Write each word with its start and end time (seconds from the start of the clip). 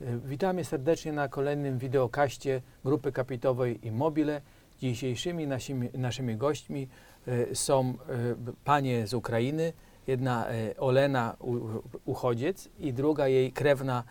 Witamy 0.00 0.64
serdecznie 0.64 1.12
na 1.12 1.28
kolejnym 1.28 1.78
wideokaście 1.78 2.62
Grupy 2.84 3.12
Kapitowej 3.12 3.86
Immobile. 3.86 4.40
Dzisiejszymi 4.78 5.46
nasimi, 5.46 5.88
naszymi 5.94 6.36
gośćmi 6.36 6.88
y, 7.28 7.54
są 7.56 7.94
b- 8.36 8.52
panie 8.64 9.06
z 9.06 9.14
Ukrainy. 9.14 9.72
Jedna 10.06 10.52
y, 10.52 10.74
Olena 10.78 11.36
Uchodziec 12.04 12.68
i 12.78 12.92
druga 12.92 13.28
jej 13.28 13.52
krewna 13.52 14.04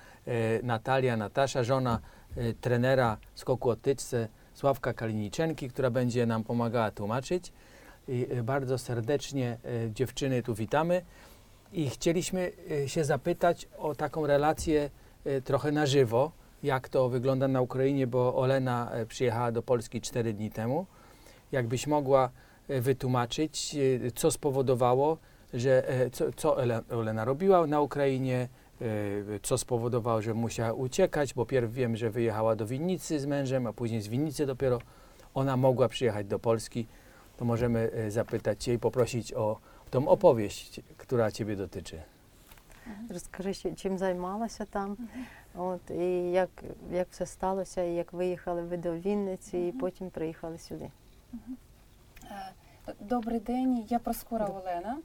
Natalia 0.63 1.17
Natasza, 1.17 1.63
żona 1.63 1.99
trenera 2.61 3.17
skoku 3.35 3.69
o 3.69 3.75
tyczce 3.75 4.27
Sławka 4.53 4.93
Kaliniczenki, 4.93 5.69
która 5.69 5.89
będzie 5.89 6.25
nam 6.25 6.43
pomagała 6.43 6.91
tłumaczyć. 6.91 7.53
I 8.07 8.27
bardzo 8.43 8.77
serdecznie 8.77 9.57
dziewczyny 9.93 10.43
tu 10.43 10.55
witamy. 10.55 11.01
I 11.73 11.89
chcieliśmy 11.89 12.51
się 12.87 13.03
zapytać 13.03 13.67
o 13.77 13.95
taką 13.95 14.27
relację 14.27 14.89
trochę 15.43 15.71
na 15.71 15.85
żywo, 15.85 16.31
jak 16.63 16.89
to 16.89 17.09
wygląda 17.09 17.47
na 17.47 17.61
Ukrainie, 17.61 18.07
bo 18.07 18.35
Olena 18.35 18.91
y, 19.01 19.05
przyjechała 19.05 19.51
do 19.51 19.61
Polski 19.61 20.01
4 20.01 20.33
dni 20.33 20.51
temu. 20.51 20.85
Jakbyś 21.51 21.87
mogła 21.87 22.29
y, 22.69 22.81
wytłumaczyć, 22.81 23.75
y, 23.75 24.11
co 24.15 24.31
spowodowało, 24.31 25.17
że 25.53 26.01
y, 26.05 26.09
co, 26.09 26.31
co 26.31 26.57
Olena 26.89 27.25
robiła 27.25 27.67
na 27.67 27.81
Ukrainie, 27.81 28.47
y, 28.81 29.39
co 29.43 29.57
spowodowało, 29.57 30.21
że 30.21 30.33
musiała 30.33 30.73
uciekać, 30.73 31.33
bo 31.33 31.45
pierw 31.45 31.73
wiem, 31.73 31.95
że 31.95 32.09
wyjechała 32.09 32.55
do 32.55 32.65
Winnicy 32.65 33.19
z 33.19 33.25
mężem, 33.25 33.67
a 33.67 33.73
później 33.73 34.01
z 34.01 34.07
Winnicy 34.07 34.45
dopiero 34.45 34.79
ona 35.33 35.57
mogła 35.57 35.89
przyjechać 35.89 36.27
do 36.27 36.39
Polski. 36.39 36.87
To 37.37 37.45
możemy 37.45 37.91
y, 38.07 38.11
zapytać 38.11 38.67
i 38.67 38.79
poprosić 38.79 39.33
o 39.33 39.59
tą 39.91 40.07
opowieść, 40.07 40.81
która 40.97 41.31
Ciebie 41.31 41.55
dotyczy. 41.55 42.01
Розкажи, 43.09 43.53
чим 43.53 43.97
займалася 43.97 44.65
там, 44.65 44.97
от, 45.55 45.91
і 45.91 46.31
як, 46.31 46.49
як 46.91 47.07
все 47.11 47.25
сталося, 47.25 47.83
і 47.83 47.93
як 47.93 48.13
виїхали 48.13 48.61
ви 48.61 48.77
до 48.77 48.93
Вінниці, 48.95 49.57
і 49.57 49.71
потім 49.71 50.09
приїхали 50.09 50.57
сюди. 50.57 50.91
Е, 51.33 52.53
Добрий 52.99 53.39
день, 53.39 53.85
я 53.89 53.99
Проскура 53.99 54.45
Олена. 54.45 54.97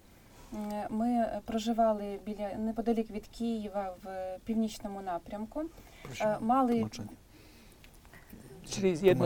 Ми 0.90 1.26
проживали 1.44 2.18
біля 2.26 2.54
неподалік 2.54 3.10
від 3.10 3.26
Києва 3.26 3.94
в 4.02 4.38
північному 4.44 5.00
напрямку. 5.00 5.62
Е, 6.20 6.36
Мали 6.40 6.86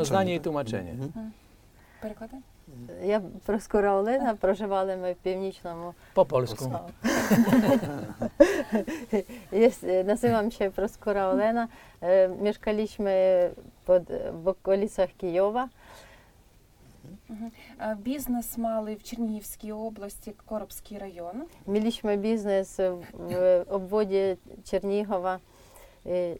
zdanie 0.04 0.34
i 0.34 0.38
tak? 0.38 0.44
tłumaczenie. 0.44 0.92
Mhm. 0.92 1.30
Я 3.02 3.20
Проскура 3.46 3.94
Олена, 3.94 4.34
проживали 4.34 4.96
ми 4.96 5.12
в 5.12 5.16
північному. 5.16 5.94
Po 6.14 6.24
polsku. 6.24 6.80
Jest, 9.52 9.86
nazywam 10.04 10.50
się 10.50 10.70
Proskura 10.70 11.28
Olena. 11.28 11.68
E, 12.00 12.28
Mieszkaliśmy 12.28 13.14
pod, 13.86 14.02
w 14.42 14.48
okolicach 14.48 15.10
Kijowa. 15.18 15.68
Мгм. 17.28 17.50
Е, 17.80 17.96
Бізнес 18.02 18.58
мали 18.58 18.94
в 18.94 19.02
Чернігівській 19.02 19.72
області, 19.72 20.32
Коробський 20.46 20.98
район. 20.98 21.42
Mieliśmy 21.66 22.16
biznes 22.16 22.76
w 23.14 23.64
obwodzie 23.70 24.36
Czernichowa, 24.64 25.38
e, 26.06 26.36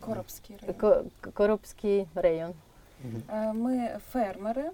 Коробський 0.00 0.56
район. 0.62 0.76
Ko- 0.80 1.32
Korobski 1.32 2.06
rejon. 2.14 2.52
Е, 3.32 3.52
Ми 3.52 3.88
фермери. 4.12 4.70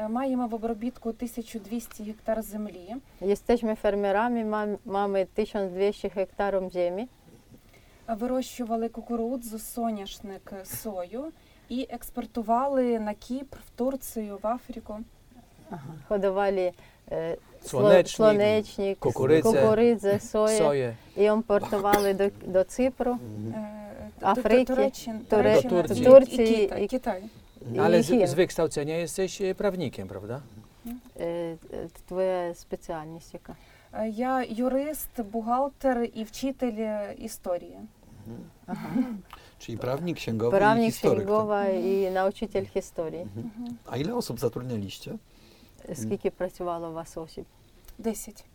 Е, 0.00 0.08
Маємо 0.08 0.46
в 0.46 0.54
обробітку 0.54 1.08
1200 1.12 2.04
гектар 2.04 2.42
землі. 2.42 2.94
Jesteśmy 3.20 3.74
fermerami, 3.82 4.44
mam, 4.44 4.76
mamy 4.86 5.26
1200 5.34 6.08
hektarów 6.10 6.72
ziemi. 6.72 7.06
Е, 8.08 8.14
Вирощували 8.14 8.88
кукурудзу, 8.88 9.58
соняшник, 9.58 10.52
сою 10.64 11.24
і 11.68 11.86
експортували 11.90 12.98
на 12.98 13.14
Кіпр, 13.14 13.58
в 13.66 13.70
Турцію, 13.78 14.38
в 14.42 14.46
Африку. 14.46 14.98
Hodowali 16.08 16.60
e, 17.10 17.36
sło- 17.62 17.68
Słonecznik, 17.68 18.16
słonecznik, 18.16 18.98
kukurydzę, 18.98 19.42
kukurydzę, 19.62 20.20
soję 20.20 20.58
Soję. 20.58 20.94
i 21.16 21.22
importowali 21.24 22.14
do, 22.14 22.24
do 22.46 22.64
Cypru. 22.64 23.12
Е, 23.12 23.18
Т- 24.20 24.26
Африки, 24.26 24.64
Туреччина, 24.64 25.18
Туре- 25.30 25.62
Туреччина, 25.68 25.82
До 25.82 25.94
і- 25.94 26.04
Турції, 26.04 26.72
і 26.84 26.86
Китай. 26.86 27.22
і- 27.63 27.65
Китай. 27.65 27.75
i 27.75 27.79
Ale 27.79 28.03
z, 28.03 28.07
Chin. 28.09 28.27
z 28.27 28.33
wykształcenia 28.33 28.97
jesteś 28.97 29.41
e, 29.41 29.55
prawnikiem, 29.55 30.07
prawda? 30.07 30.41
E, 31.19 31.23
e, 31.23 31.55
Твоя 32.07 32.53
спеціальність 32.55 33.33
яка? 33.33 33.55
Е, 33.93 34.09
Я 34.09 34.43
юрист, 34.49 35.21
бухгалтер 35.21 36.09
і 36.13 36.23
вчитель 36.23 36.77
е, 36.79 37.15
історії. 37.17 37.77
Czyli 39.59 39.77
prawnik 39.77 40.15
księgowy 40.17 40.57
i 40.57 40.59
Правник 40.59 40.93
historyk. 40.93 41.15
tak? 41.17 41.27
Księgowa 41.27 41.65
і 41.69 42.11
научитель 42.11 42.65
історії. 42.75 43.21
Mhm. 43.37 43.73
A 43.85 43.97
ile 43.97 44.13
osób 44.15 44.39
zatrudnialiście? 44.39 45.11
Скільки 45.93 46.29
працювало 46.29 46.89
у 46.89 46.93
вас 46.93 47.17
осіб? 47.17 47.45
Десять. 47.99 48.45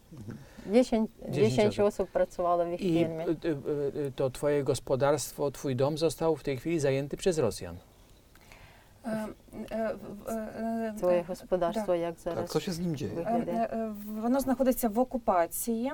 10, 0.67 1.11
Dziesięć 1.29 1.55
10 1.55 1.79
osób. 1.81 1.85
osób 1.87 2.09
pracowało 2.11 2.65
w 2.65 2.73
ich 2.73 2.81
I 2.81 2.93
firmie. 2.93 3.25
e, 3.25 3.31
e, 3.31 4.07
e, 4.07 4.11
to 4.17 4.31
twoje 4.31 4.63
gospodarstwo, 4.65 5.51
twój 5.51 5.77
dom 5.77 5.99
został 5.99 6.37
w 6.37 6.43
tej 6.43 6.57
chwili 6.59 6.81
zajęty 6.81 7.17
przez 7.17 7.39
Rosjan. 7.39 7.77
Е, 9.06 9.28
е, 9.72 9.96
е, 10.28 10.34
е, 10.34 10.94
Твоє 10.98 11.26
господарство 11.28 11.96
як 11.96 12.16
зараз? 12.20 12.50
co 12.50 12.60
się 12.60 12.72
z 12.72 12.80
nim 12.80 12.96
dzieje? 12.96 13.22
е, 13.26 13.44
е, 13.48 13.70
е, 13.72 13.92
Воно 14.22 14.40
знаходиться 14.40 14.90
в 14.90 15.00
окупації. 15.00 15.92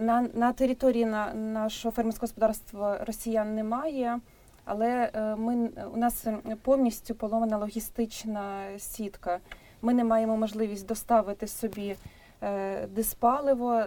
На, 0.00 0.28
на 0.34 0.52
території 0.52 1.04
на, 1.06 1.34
нашого 1.34 1.92
фермерського 1.92 2.24
господарства 2.24 3.04
росіян 3.04 3.54
немає, 3.54 4.20
але 4.64 5.10
ми, 5.38 5.70
у 5.94 5.96
нас 5.96 6.26
повністю 6.62 7.14
поломана 7.14 7.58
логістична 7.58 8.64
сітка. 8.78 9.38
Ми 9.82 9.94
не 9.94 10.04
маємо 10.04 10.36
можливість 10.36 10.86
доставити 10.86 11.46
собі 11.46 11.96
диспаливо, 12.88 13.82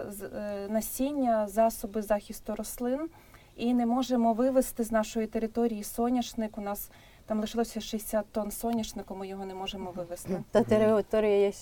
насіння, 0.68 1.48
засоби 1.48 2.02
захисту 2.02 2.54
рослин 2.54 3.08
і 3.56 3.74
не 3.74 3.86
можемо 3.86 4.32
вивезти 4.32 4.84
з 4.84 4.92
нашої 4.92 5.26
території 5.26 5.84
соняшник. 5.84 6.58
У 6.58 6.60
нас 6.60 6.90
там 7.32 7.40
лишилося 7.40 7.80
60 7.80 8.26
тонн 8.32 8.50
соняшника, 8.50 9.14
ми 9.14 9.28
його 9.28 9.46
не 9.46 9.54
можемо 9.54 9.90
вивезти. 9.90 10.44
Та 10.50 10.62
територія 10.62 11.38
є 11.38 11.52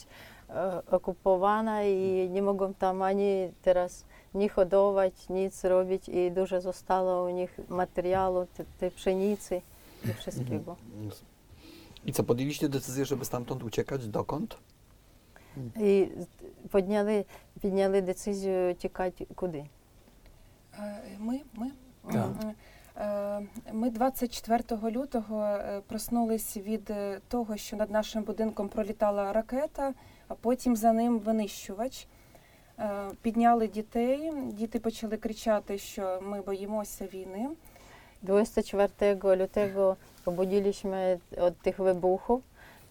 е, 0.48 0.82
окупована 0.90 1.80
і 1.82 2.28
не 2.28 2.42
можемо 2.42 2.74
там 2.78 3.02
ані 3.02 3.50
зараз 3.64 4.04
ні 4.34 4.48
ходувати, 4.48 5.16
ні 5.28 5.50
робити. 5.62 6.12
І 6.12 6.30
дуже 6.30 6.60
зостало 6.60 7.30
у 7.30 7.34
них 7.34 7.50
матеріалу, 7.68 8.46
пшениці 8.96 9.62
і 10.04 10.08
всього. 10.18 10.76
І 12.04 12.12
це 12.12 12.22
подивіться 12.22 12.68
децизію, 12.68 13.06
щоб 13.06 13.24
стамтąd 13.24 13.62
утікати, 13.62 14.06
докąd? 14.06 14.56
І 15.76 16.08
підняли, 16.72 17.24
підняли 17.60 18.00
децизію 18.00 18.74
тікати 18.74 19.26
куди? 19.34 19.64
Е, 20.78 21.02
ми, 21.18 21.40
ми. 21.54 21.70
Так. 22.12 22.30
Е, 22.44 22.54
Е, 22.96 23.40
Ми 23.72 23.90
24 23.90 24.90
лютого 24.90 25.42
е, 25.42 25.80
проснулись 25.86 26.56
від 26.56 26.90
е, 26.90 27.20
того, 27.28 27.56
що 27.56 27.76
над 27.76 27.90
нашим 27.90 28.22
будинком 28.22 28.68
пролітала 28.68 29.32
ракета, 29.32 29.94
а 30.28 30.34
потім 30.34 30.76
за 30.76 30.92
ним 30.92 31.18
винищувач. 31.18 32.06
Підняли 33.22 33.68
дітей. 33.68 34.32
Діти 34.52 34.78
почали 34.78 35.16
кричати, 35.16 35.78
що 35.78 36.20
ми 36.22 36.40
боїмося 36.40 37.06
війни. 37.06 37.48
24 38.22 39.36
lutego 39.36 39.96
obudziliśmy 40.24 41.18
od 41.38 41.58
tych 41.58 41.78
wybuchów. 41.78 42.42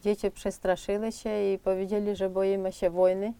Dzieci 0.03 0.29
przestraszyły 0.31 1.11
się 1.11 1.53
i 1.53 1.57
powiedzieli, 1.57 2.15
że 2.15 2.29
boimy 2.29 2.71
się 2.71 2.89
wojny. 2.89 3.33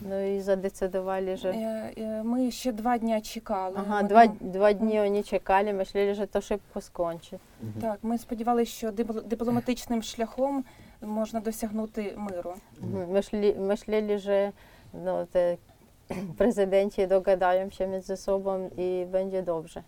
Ну 0.00 0.36
і 0.36 0.40
задецидували 0.40 1.36
же. 1.36 1.48
Е, 1.50 1.92
е, 1.98 2.22
ми 2.22 2.50
ще 2.50 2.72
два 2.72 2.98
дні 2.98 3.20
чекали. 3.20 3.76
Ага, 3.86 4.02
два, 4.02 4.26
два 4.26 4.72
дні 4.72 5.00
вони 5.00 5.22
чекали, 5.22 5.72
ми 5.72 5.82
йшли, 5.82 6.14
що 6.14 6.26
то 6.26 6.40
шибко 6.40 6.80
скончить. 6.80 7.40
Так, 7.80 7.98
ми 8.02 8.18
сподівалися, 8.18 8.72
що 8.72 8.88
дибл- 8.88 9.24
дипломатичним 9.24 10.02
шляхом 10.02 10.64
можна 11.02 11.40
досягнути 11.40 12.14
миру. 12.16 12.54
Мгм. 12.80 13.12
Ми 13.12 13.22
шли, 13.22 13.56
ми 13.58 13.76
шли 13.76 14.18
що 14.18 14.52
ну, 15.04 15.26
те, 15.32 15.56
президенті 16.36 17.06
догадаємося 17.06 17.86
між 17.86 18.20
собою 18.20 18.70
і 18.76 19.04
буде 19.04 19.42
добре. 19.42 19.82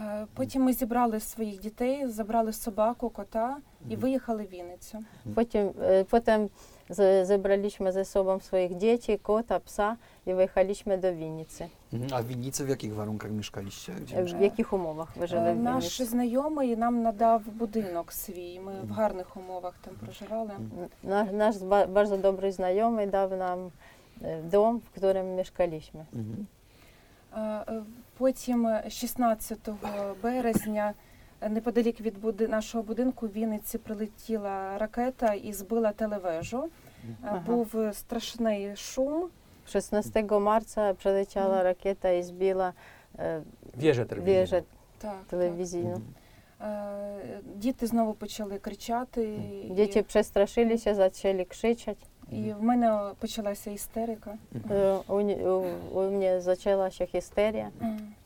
Е, 0.00 0.26
потім 0.34 0.62
ми 0.62 0.72
зібрали 0.72 1.20
своїх 1.20 1.60
дітей, 1.60 2.06
забрали 2.06 2.52
собаку, 2.52 3.10
кота 3.10 3.56
і 3.88 3.96
виїхали 3.96 4.44
в 4.44 4.48
Вінницю. 4.48 4.98
Потім, 5.34 5.72
потім 6.10 6.50
zebraliśmy 7.22 7.92
ze 7.92 8.04
sobą 8.04 8.40
swoich 8.40 8.76
dzieci, 8.78 9.18
kota, 9.18 9.60
psa 9.60 9.96
i 10.26 10.34
wyjechaliśmy 10.34 10.98
do 10.98 11.12
Winnicy. 11.14 11.68
Mhm. 11.92 12.12
A 12.14 12.22
w 12.22 12.26
winnicy 12.26 12.64
w 12.64 12.68
jakich 12.68 12.94
warunkach 12.94 13.30
mieszkaliście? 13.30 13.92
Gdzie 13.94 14.16
E, 14.18 14.22
mieszka- 14.22 14.38
W 14.38 14.40
jakich 14.42 14.72
umowach 14.72 15.12
wy 15.18 15.26
żyli 15.26 15.42
Е, 15.46 15.54
w 15.54 15.62
Наш 15.62 15.84
Winnicy? 15.84 16.04
знайомий 16.06 16.76
нам 16.76 17.02
надав 17.02 17.42
будинок 17.48 18.12
свій. 18.12 18.60
Ми 18.60 18.72
в 18.82 18.90
гарних 18.92 19.36
умовах 19.36 19.74
там 19.84 19.94
проживали. 19.94 20.50
Nasz, 21.04 21.32
nasz 21.32 21.56
ba- 21.58 21.86
bardzo 21.86 22.16
dobry 22.18 22.52
znajomy 22.52 23.06
dał 23.06 23.30
nam 23.36 23.70
e, 24.22 24.42
dom, 24.42 24.80
w 24.80 24.90
którym 24.90 25.34
mieszkaliśmy. 25.36 26.04
Mhm. 26.12 26.46
Е, 27.36 27.72
е, 27.72 27.82
Потім 28.18 28.66
е, 28.66 28.90
16 28.90 29.74
березня 30.22 30.90
е, 30.90 31.07
неподалік 31.48 32.00
від 32.00 32.20
буди 32.20 32.48
нашого 32.48 32.84
будинку 32.84 33.26
в 33.26 33.32
Вінниці 33.32 33.78
прилетіла 33.78 34.78
ракета 34.78 35.34
і 35.34 35.52
збила 35.52 35.92
телевежу. 35.92 36.64
Е, 36.64 37.14
ага. 37.22 37.42
Був 37.46 37.74
страшний 37.92 38.76
шум. 38.76 39.28
16 39.68 40.30
марта 40.30 40.94
прилетіла 40.94 41.62
ракета 41.62 42.10
і 42.10 42.22
збила 42.22 42.72
е, 43.18 43.42
вежу 43.76 44.04
телевізійну. 44.04 44.62
Так. 44.98 45.14
Так. 45.28 46.68
Е, 46.68 47.40
діти 47.54 47.86
знову 47.86 48.14
почали 48.14 48.58
кричати. 48.58 49.40
Діти 49.70 49.98
і... 49.98 50.02
пристрашилися, 50.02 50.94
почали 50.94 51.44
кричати. 51.44 52.06
І 52.32 52.52
в 52.52 52.62
мене 52.62 53.00
почалася 53.18 53.70
істерика. 53.70 54.34
Е, 54.70 54.98
у 55.92 56.00
мене 56.00 56.40
почалася 56.44 57.06
істерія. 57.12 57.70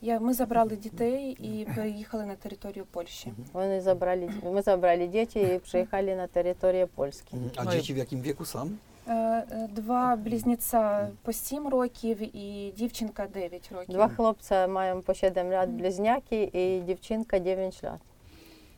Я, 0.01 0.19
Ми 0.19 0.33
забрали 0.33 0.75
дітей 0.75 1.31
і 1.31 1.65
переїхали 1.75 2.25
на 2.25 2.35
територію 2.35 2.85
Польщі. 2.91 3.33
Вони 3.53 3.81
забрали, 3.81 4.29
ми 4.43 4.61
забрали 4.61 5.07
дітей 5.07 5.55
і 5.55 5.59
приїхали 5.71 6.15
на 6.15 6.27
територію 6.27 6.87
Польщі. 6.95 7.23
А 7.55 7.65
діти 7.65 7.93
в 7.93 7.97
яким 7.97 8.21
віку 8.21 8.45
сам? 8.45 8.77
Е, 9.07 9.13
е, 9.13 9.69
два 9.71 10.15
близнеця 10.15 11.09
по 11.21 11.33
сім 11.33 11.67
років 11.67 12.37
і 12.37 12.73
дівчинка 12.77 13.27
дев'ять 13.33 13.71
років. 13.71 13.95
Два 13.95 14.07
хлопця 14.07 14.67
маємо 14.67 15.01
по 15.01 15.13
7 15.13 15.33
років 15.33 15.69
близняки 15.69 16.49
і 16.53 16.79
дівчинка 16.79 17.39
дев'ять. 17.39 17.79
років. 17.83 17.99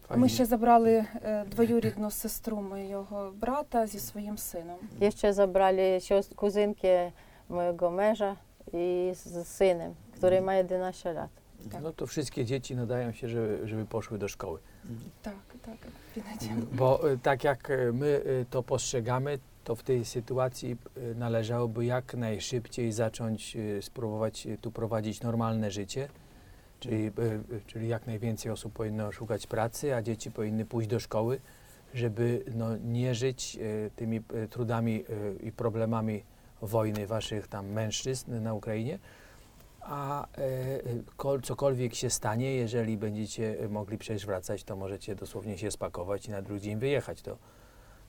Fajnie. 0.09 0.21
Ми 0.21 0.29
ще 0.29 0.45
забрали 0.45 0.93
е, 0.93 1.45
двоюрідну 1.45 2.11
сестру 2.11 2.61
моєго 2.63 3.33
брата 3.41 3.87
зі 3.87 3.99
своїм 3.99 4.39
сином. 4.39 4.79
Jeszcze 5.01 5.33
zabrali 5.33 6.01
siostr, 6.01 6.35
kuzynkę 6.35 7.13
mojego 7.49 7.91
męża 7.91 8.37
i 8.73 9.13
z 9.15 9.49
synem, 9.49 9.95
który 10.17 10.41
ma 10.41 10.55
11 10.55 11.13
lat. 11.13 11.31
Tak. 11.73 11.83
No 11.83 11.93
to 11.93 12.07
wszystkie 12.07 12.45
dzieci 12.45 12.77
nadają 12.77 13.13
się, 13.13 13.29
żeby, 13.29 13.61
żeby 13.65 13.85
poszły 13.85 14.19
do 14.19 14.29
szkoły. 14.29 14.59
Mhm. 14.91 15.11
Так, 15.23 15.35
tak. 15.63 15.77
Віднаті. 16.17 16.51
Bo 16.73 17.11
y, 17.11 17.19
tak 17.19 17.45
jak 17.45 17.71
y, 17.71 17.93
my 17.93 18.07
y, 18.07 18.47
to 18.51 18.63
postrzegamy, 18.63 19.39
to 19.65 19.75
w 19.75 19.83
tej 19.83 20.05
sytuacji 20.05 20.77
y, 20.97 21.15
należałoby 21.15 21.85
jak 21.85 22.15
najszybciej 22.15 22.93
zacząć 22.93 23.57
y, 23.57 23.83
spróbować 23.83 24.47
y, 24.47 24.59
tu 24.59 24.71
prowadzić 24.71 25.21
normalne 25.21 25.71
życie. 25.71 26.09
Czyli, 26.85 27.07
y, 27.07 27.11
y, 27.53 27.61
czyli 27.67 27.89
jak 27.89 28.07
najwięcej 28.07 28.53
osób 28.53 28.73
powinno 28.73 29.13
szukać 29.13 29.47
pracy, 29.47 29.95
a 29.95 30.03
dzieci 30.03 30.31
powinny 30.31 30.65
pójść 30.65 30.89
do 30.89 31.01
szkoły, 31.01 31.41
żeby 31.95 32.45
no, 32.55 32.77
nie 32.77 33.15
żyć 33.15 33.59
y, 33.61 33.91
tymi 33.97 34.17
y, 34.35 34.49
trudami 34.49 35.05
y, 35.11 35.37
i 35.43 35.53
problemami 35.53 36.23
wojny 36.63 37.07
waszych 37.07 37.49
tam 37.49 37.67
mężczyzn 37.67 38.43
na 38.43 38.55
Ukrainie. 38.55 38.99
A 39.81 40.27
e, 40.27 40.39
e, 40.39 40.81
kol, 41.17 41.41
cokolwiek 41.41 41.95
się 41.95 42.11
stanie, 42.11 42.55
jeżeli 42.55 42.97
będziecie 42.97 43.61
e, 43.61 43.69
mogli 43.69 43.99
przecież 43.99 44.27
wracać, 44.27 44.65
to 44.65 44.77
możecie 44.77 45.15
dosłownie 45.15 45.59
się 45.59 45.71
spakować 45.71 46.27
i 46.27 46.31
na 46.31 46.43
drugi 46.43 46.61
dzień 46.61 46.79
wyjechać. 46.79 47.23
To, 47.23 47.37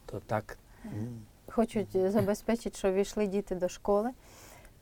to 0.07 0.21
tak 0.21 0.57
Mhm. 0.85 1.25
Хочуть 1.47 2.11
забезпечити, 2.11 2.77
щоб 2.77 2.93
війшли 2.93 3.27
діти 3.27 3.55
до 3.55 3.69
школи, 3.69 4.09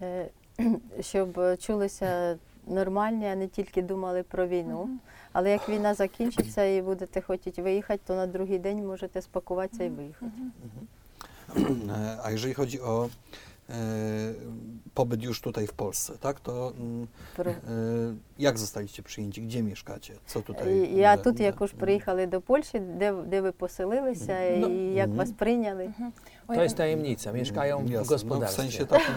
е, 0.01 0.29
щоб 0.99 1.39
чулися 1.59 2.37
нормальні, 2.66 3.26
а 3.26 3.34
не 3.34 3.48
тільки 3.48 3.82
думали 3.82 4.22
про 4.22 4.46
війну. 4.46 4.88
Але 5.32 5.50
як 5.50 5.68
війна 5.68 5.94
закінчиться 5.94 6.64
і 6.64 6.82
будете 6.82 7.20
хотіти 7.20 7.62
виїхати, 7.62 8.00
то 8.06 8.14
на 8.14 8.26
другий 8.26 8.58
день 8.58 8.86
можете 8.86 9.22
спакуватися 9.22 9.84
і 9.84 9.88
виїхати. 9.88 10.32
Mhm. 10.36 10.86
E, 11.56 12.18
A 12.24 12.30
jeżeli 12.30 12.54
chodzi 12.54 12.80
o 12.80 13.08
e, 13.70 13.74
pobyt 14.94 15.22
już 15.22 15.40
tutaj 15.40 15.66
w 15.66 15.72
Polsce, 15.72 16.12
tak, 16.20 16.40
to 16.40 16.72
mm, 16.80 17.06
Про- 17.36 17.50
e, 17.50 17.54
jak 18.38 18.58
zostaliście 18.58 19.02
przyjęci? 19.02 19.42
Gdzie 19.42 19.62
mieszkacie? 19.62 20.14
Co 20.26 20.40
tutaj? 20.42 20.74
І 20.94 20.96
Я 20.96 21.16
тут 21.16 21.36
де? 21.36 21.44
якось 21.44 21.72
приїхали 21.72 22.26
до 22.26 22.40
Польщі, 22.40 22.78
де, 22.78 23.12
де 23.12 23.40
ви 23.40 23.52
поселилися 23.52 24.40
і 24.44 24.72
як 24.94 25.10
вас 25.10 25.30
прийняли. 25.32 25.90
To 26.46 26.62
jest 26.62 26.76
tajemnica. 26.76 27.32
Mieszkają 27.32 27.78
w 27.78 27.80
Jasne. 27.80 27.96
No, 27.98 28.04
w 28.04 28.08
gospodarstwie. 28.08 28.62
sensie 28.62 28.86
takim, 28.86 29.14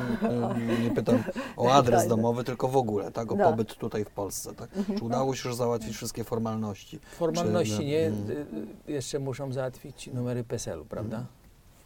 nie 0.84 0.92
pytam 0.92 1.24
o 1.58 1.72
adres 1.74 2.08
domowy, 2.08 2.44
tylko 2.44 2.68
w 2.68 2.78
ogóle, 2.78 3.12
tak, 3.12 3.32
o 3.32 3.36
Da. 3.36 3.50
pobyt 3.52 3.76
tutaj 3.76 4.06
w 4.06 4.10
Polsce, 4.10 4.54
tak? 4.56 4.70
Czy 4.98 5.04
udało 5.04 5.36
się 5.36 5.50
już 5.50 5.56
załatwić 5.58 5.96
wszystkie 5.96 6.24
formalności? 6.24 7.00
Formalności 7.12 7.78
Czy- 7.78 7.86
nie, 7.86 8.06
mm. 8.08 8.30
y, 8.32 8.46
y, 8.90 8.92
jeszcze 8.92 9.20
muszą 9.20 9.54
załatwić 9.54 10.10
numery 10.14 10.44
PESEL-u, 10.44 10.86
prawda? 10.86 11.26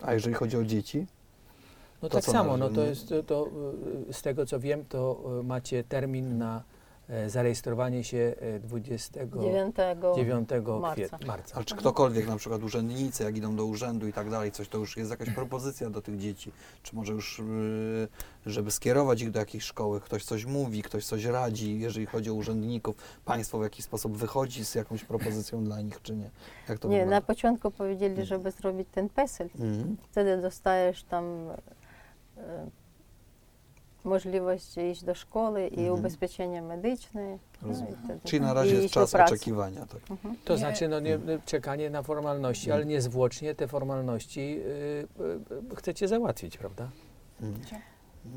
A 0.02 0.14
jeżeli 0.14 0.36
chodzi 0.36 0.58
o 0.58 0.64
dzieci? 0.64 1.06
No 2.02 2.10
To 2.10 2.16
tak 2.16 2.26
samo, 2.26 2.58
no 2.58 2.58
należy- 2.58 2.76
to 2.76 2.86
jest, 2.86 3.10
to, 3.10 3.24
to 3.24 3.48
y, 4.10 4.14
z 4.14 4.22
tego 4.22 4.46
co 4.46 4.60
wiem, 4.60 4.86
to 4.90 5.24
macie 5.44 5.84
termin 5.84 6.38
na 6.38 6.64
E, 7.12 7.30
zarejestrowanie 7.30 8.04
się 8.04 8.34
e, 8.40 8.60
29 8.60 9.76
9 10.16 10.50
marca. 10.82 11.18
marca. 11.28 11.56
Ale 11.56 11.66
czy 11.66 11.76
ktokolwiek, 11.76 12.28
na 12.28 12.36
przykład 12.36 12.64
urzędnicy, 12.64 13.24
jak 13.24 13.38
idą 13.38 13.56
do 13.56 13.66
urzędu 13.66 14.08
i 14.08 14.14
tak 14.14 14.30
dalej, 14.30 14.52
coś, 14.52 14.68
to 14.68 14.78
już 14.78 14.98
jest 14.98 15.12
jakaś 15.12 15.30
propozycja 15.30 15.90
do 15.90 16.02
tych 16.02 16.18
dzieci? 16.18 16.52
Czy 16.84 16.96
może 16.96 17.14
już, 17.14 17.40
y, 17.40 18.08
żeby 18.46 18.72
skierować 18.72 19.22
ich 19.22 19.32
do 19.32 19.40
jakiejś 19.40 19.64
szkoły, 19.64 20.02
ktoś 20.02 20.24
coś 20.24 20.46
mówi, 20.46 20.82
ktoś 20.82 21.06
coś 21.06 21.26
radzi, 21.26 21.80
jeżeli 21.80 22.06
chodzi 22.06 22.30
o 22.30 22.34
urzędników, 22.34 22.96
państwo 23.26 23.60
w 23.60 23.64
jakiś 23.64 23.86
sposób 23.86 24.18
wychodzi 24.18 24.66
z 24.66 24.76
jakąś 24.76 25.04
propozycją 25.04 25.64
dla 25.64 25.82
nich, 25.82 26.02
czy 26.02 26.16
nie? 26.16 26.30
Jak 26.70 26.80
to 26.80 26.88
nie, 26.88 26.94
wygląda? 26.94 27.16
na 27.16 27.22
początku 27.22 27.72
powiedzieli, 27.72 28.26
żeby 28.26 28.52
zrobić 28.52 28.88
ten 28.92 29.10
PESEL. 29.10 29.50
Mhm. 29.60 29.98
Wtedy 30.12 30.42
dostajesz 30.42 31.04
tam 31.04 31.26
e, 32.38 32.81
możliwość 34.04 34.78
iść 34.78 35.04
do 35.04 35.16
szkoły 35.16 35.68
i 35.68 35.80
Mhm. 35.80 36.00
ubezpieczenie 36.00 36.62
medyczne. 36.62 37.22
No, 37.62 37.68
i 37.68 37.70
Rozumiem. 37.72 37.96
wtedy- 38.04 38.20
Czyli 38.24 38.42
na 38.42 38.52
i 38.52 38.56
razie 38.56 38.72
jest 38.72 38.86
iść 38.86 38.94
do 38.94 39.00
czas 39.02 39.12
pracy. 39.12 39.34
oczekiwania. 39.34 39.86
Tak? 39.86 40.02
Mhm. 40.12 40.36
To 40.44 40.54
Nie- 40.54 40.60
znaczy, 40.60 40.88
no 40.88 41.00
nie, 41.00 41.20
czekanie 41.46 41.90
na 41.90 42.04
formalności, 42.04 42.70
Mm. 42.70 42.76
ale 42.78 42.86
niezwłocznie 42.86 43.56
te 43.56 43.68
formalności 43.68 44.42
y, 44.42 44.64
y, 45.20 45.74
y, 45.74 45.76
chcecie 45.76 46.08
załatwić, 46.08 46.58
prawda? 46.58 46.90
Mhm. 47.42 47.82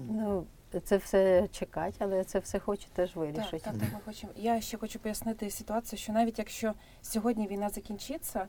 Ну, 0.09 0.47
це 0.85 0.97
все 0.97 1.49
чекати, 1.51 1.97
але 1.99 2.25
це 2.25 2.39
все 2.39 2.59
хоче 2.59 2.89
теж 2.95 3.11
Так, 3.11 3.17
вирішити. 3.19 3.59
так, 3.59 3.75
так, 3.79 3.93
ми 3.93 3.99
хочемо. 4.05 4.33
Я 4.37 4.61
ще 4.61 4.79
хочу 4.79 4.99
пояснити 4.99 5.51
ситуацію, 5.51 5.99
що 5.99 6.13
навіть 6.13 6.39
якщо 6.39 6.73
сьогодні 7.03 7.47
війна 7.47 7.69
закінчиться, 7.69 8.47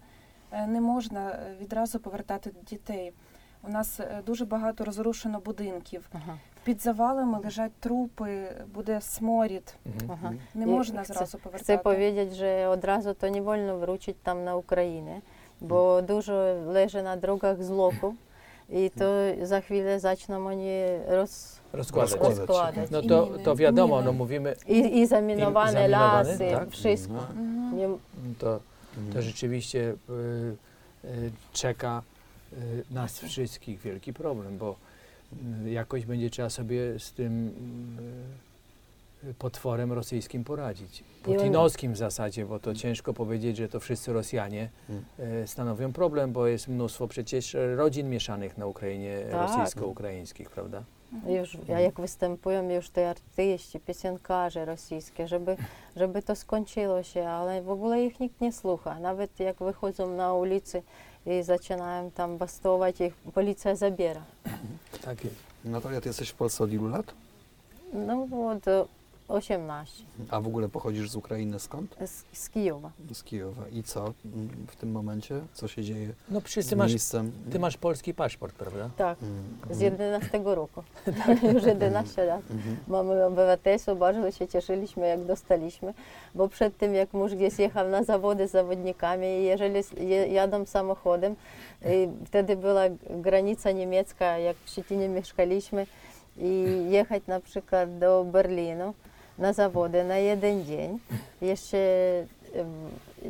е, 0.51 0.67
не 0.67 0.81
можна 0.81 1.29
е, 1.31 1.55
відразу 1.61 1.99
повертати 1.99 2.51
дітей. 2.69 3.13
У 3.67 3.71
нас 3.71 3.99
е, 3.99 4.21
дуже 4.25 4.45
багато 4.45 4.85
розрушено 4.85 5.39
будинків. 5.39 6.09
Ага. 6.13 6.37
Під 6.63 6.81
завалами 6.81 7.39
лежать 7.43 7.71
трупи, 7.79 8.47
буде 8.73 9.01
сморід. 9.01 9.75
Ага. 10.09 10.33
Не 10.55 10.65
можна 10.65 11.01
І 11.01 11.05
зразу 11.05 11.37
повертати. 11.37 11.65
Це 11.65 11.77
повідять 11.77 12.31
вже 12.31 12.67
одразу, 12.67 13.13
то 13.13 13.29
не 13.29 13.41
вольно 13.41 13.77
вручить 13.77 14.15
там 14.23 14.43
на 14.43 14.55
Україну, 14.55 15.21
бо 15.61 16.01
дуже 16.01 16.53
лежить 16.53 17.03
на 17.03 17.15
дорогах 17.15 17.63
злоку. 17.63 18.15
І 18.69 18.89
то 18.89 19.35
за 19.41 19.61
хвилю 19.61 19.99
zaczną 19.99 20.39
мені 20.39 20.99
roz... 21.09 21.59
розкладати. 21.73 22.17
rozkładać. 22.17 22.89
No 22.91 23.01
to, 23.01 23.27
to 23.43 23.55
wiadomo, 23.55 24.01
no 24.01 24.13
mówimy... 24.13 24.55
I, 24.67 24.99
i 24.99 25.07
zaminowane 25.07 25.87
lasy, 25.87 26.51
tak? 26.51 26.69
wszystko. 26.69 27.19
No. 27.73 27.97
To, 28.39 28.59
to 29.13 29.21
rzeczywiście 29.21 29.79
y, 29.79 30.55
y, 31.05 31.31
czeka 31.53 32.01
nas 32.91 33.19
wszystkich 33.19 33.79
wielki 33.79 34.13
problem, 34.13 34.57
bo 34.57 34.75
y, 35.65 35.69
jakoś 35.69 36.05
będzie 36.05 36.29
trzeba 36.29 36.49
sobie 36.49 36.99
z 36.99 37.11
tym 37.13 37.47
y, 39.23 39.33
potworem 39.33 39.93
rosyjskim 39.93 40.43
poradzić. 40.43 41.03
Putinowskim 41.23 41.93
w 41.93 41.97
zasadzie, 41.97 42.45
bo 42.45 42.59
to 42.59 42.73
ciężko 42.73 43.13
powiedzieć, 43.13 43.57
że 43.57 43.69
to 43.69 43.79
wszyscy 43.79 44.13
Rosjanie 44.13 44.69
y, 45.43 45.47
stanowią 45.47 45.93
problem, 45.93 46.31
bo 46.31 46.47
jest 46.47 46.67
mnóstwo 46.67 47.07
przecież 47.07 47.57
rodzin 47.75 48.09
mieszanych 48.09 48.57
na 48.57 48.65
Ukrainie 48.65 49.23
Tak. 49.31 49.41
rosyjsko-ukraińskich, 49.41 50.49
prawda? 50.49 50.83
Już, 51.27 51.57
a 51.75 51.79
jak 51.79 52.01
występują 52.01 52.69
już 52.69 52.89
te 52.89 53.09
artyści, 53.09 53.79
piosenkarze 53.79 54.65
rosyjskie, 54.65 55.27
żeby, 55.27 55.57
żeby 55.95 56.21
to 56.21 56.35
skończyło 56.35 57.03
się, 57.03 57.27
ale 57.27 57.61
w 57.61 57.69
ogóle 57.69 58.03
ich 58.03 58.19
nikt 58.19 58.41
nie 58.41 58.53
słucha. 58.53 58.99
Nawet 58.99 59.39
jak 59.39 59.57
wychodzą 59.59 60.15
na 60.15 60.33
ulicy 60.33 60.83
i 61.25 61.43
zaczynają 61.43 62.11
tam 62.11 62.37
bastować, 62.37 63.01
ich 63.01 63.15
policja 63.15 63.75
zabiera. 63.75 64.21
Tak 65.01 65.23
jest. 65.23 65.35
Natalia, 65.65 66.01
ty 66.01 66.09
jesteś 66.09 66.29
w 66.29 66.35
Polsce 66.35 66.63
od 66.63 66.71
ilu 66.71 66.87
lat? 66.87 67.13
No 67.93 68.27
od 68.47 68.87
18 69.27 70.03
A 70.29 70.41
w 70.41 70.47
ogóle 70.47 70.69
pochodzisz 70.69 71.09
z 71.09 71.15
Ukrainy 71.15 71.59
skąd? 71.59 71.95
z, 72.05 72.23
z 72.39 72.49
Kijowa. 72.49 72.91
Z 73.13 73.23
Kijowa. 73.23 73.63
I 73.71 73.83
co 73.83 73.99
mm, 74.25 74.49
w 74.67 74.75
tym 74.75 74.91
momencie? 74.91 75.41
Co 75.53 75.67
się 75.67 75.83
dzieje 75.83 76.09
No 76.29 76.39
z 76.39 76.43
wszyscy 76.43 76.75
masz, 76.75 76.91
miejscem? 76.91 77.31
ty 77.51 77.59
masz 77.59 77.77
polski 77.77 78.13
paszport, 78.13 78.55
prawda? 78.55 78.89
Tak, 78.97 79.17
Mm, 79.21 79.57
z 79.71 79.79
11 79.79 80.41
roku. 80.45 80.83
Już 81.53 81.63
11 81.63 82.25
lat. 82.25 82.41
mhm. 82.51 82.77
Mamy 82.87 83.25
obywatelstwo, 83.25 83.95
bardzo 83.95 84.31
się 84.31 84.47
cieszyliśmy, 84.47 85.07
jak 85.07 85.25
dostaliśmy, 85.25 85.93
bo 86.35 86.47
przed 86.47 86.77
tym, 86.77 86.95
jak 86.95 87.13
mąż 87.13 87.35
gdzieś 87.35 87.59
jechał 87.59 87.89
na 87.89 88.03
zawody 88.03 88.47
z 88.47 88.51
zawodnikami, 88.51 89.27
i 89.27 89.43
jeżeli 89.43 89.81
jadą 90.33 90.65
samochodem, 90.65 91.35
i 91.85 92.09
wtedy 92.25 92.55
była 92.57 92.81
granica 93.09 93.71
niemiecka, 93.71 94.37
jak 94.37 94.57
w 94.57 94.69
Szczecinie 94.69 95.09
mieszkaliśmy, 95.09 95.87
i 96.37 96.65
jechać 96.89 97.27
na 97.27 97.39
przykład 97.39 97.97
do 97.99 98.23
Berlinu, 98.31 98.93
на 99.37 99.53
заводи, 99.53 100.03
на 100.03 100.15
один 100.15 100.63
день. 100.63 100.99
Еще 101.41 102.25
ем, 102.53 102.67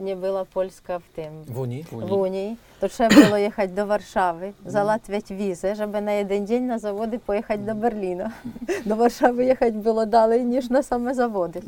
не 0.02 0.16
була 0.16 0.44
польська 0.44 0.98
в 0.98 1.04
тим. 1.16 1.32
В 1.48 1.60
Унії? 1.60 1.86
В 1.92 2.14
Унії. 2.14 2.58
То 2.80 2.88
треба 2.88 3.24
було 3.24 3.38
їхати 3.38 3.68
до 3.68 3.86
Варшави, 3.86 4.52
залатвити 4.66 5.36
візи, 5.36 5.76
щоб 5.76 6.02
на 6.02 6.20
один 6.20 6.46
день 6.46 6.68
на 6.68 6.80
заводи 6.80 7.18
поїхати 7.18 7.60
до 7.60 7.74
Берліна. 7.74 8.32
До 8.86 8.96
Варшави 8.96 9.46
їхати 9.46 9.72
було 9.72 10.06
далі, 10.06 10.44
ніж 10.44 10.70
на 10.70 10.84
саме 10.84 11.14
заводи. 11.14 11.62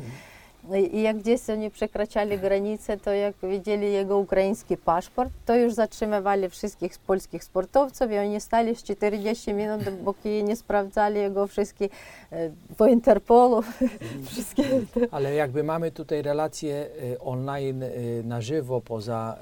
I 0.92 1.02
jak 1.02 1.18
gdzieś 1.18 1.50
oni 1.50 1.72
przekraczali 1.72 2.38
granicę, 2.38 2.98
to 2.98 3.12
jak 3.12 3.36
widzieli 3.44 3.94
jego 3.94 4.18
ukraiński 4.18 4.78
paszport, 4.78 5.32
to 5.46 5.56
już 5.56 5.74
zatrzymywali 5.74 6.50
wszystkich 6.50 7.00
polskich 7.00 7.44
sportowców 7.44 8.12
i 8.12 8.18
oni 8.18 8.42
stali 8.42 8.76
z 8.76 8.84
40 8.84 9.54
minut, 9.54 9.84
dopóki 9.84 10.44
nie 10.44 10.56
sprawdzali 10.56 11.20
jego 11.20 11.48
wszystkich 11.48 11.92
e, 12.32 12.50
po 12.78 12.88
Interpolu. 12.88 13.64
Wszystkie 14.32 14.64
Ale 15.12 15.34
jakby 15.34 15.64
mamy 15.64 15.92
tutaj 15.92 16.22
relacje 16.22 16.88
y, 17.14 17.20
online 17.20 17.84
y, 17.84 18.22
na 18.26 18.42
żywo, 18.42 18.82
poza 18.82 19.38